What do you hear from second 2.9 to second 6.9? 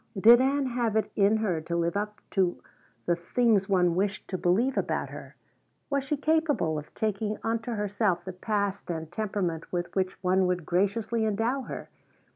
the things one wished to believe about her? Was she capable